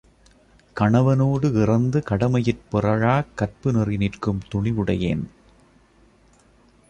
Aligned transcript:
கணவனோடு 0.75 1.61
இறந்து 1.61 2.03
கடமையிற் 2.09 2.63
பிறழாக் 2.71 3.31
கற்புநெறி 3.35 3.97
நிற்கும் 3.97 4.41
துணிவுடையேன். 4.53 5.23